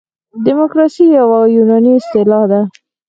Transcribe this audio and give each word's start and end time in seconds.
دموکراسي 0.47 1.05
یوه 1.17 1.39
یوناني 1.55 1.91
اصطلاح 1.99 2.43
ده. 2.51 2.61